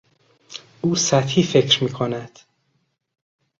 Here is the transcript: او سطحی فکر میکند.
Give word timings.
او 0.81 0.95
سطحی 0.95 1.43
فکر 1.43 1.83
میکند. 1.83 2.39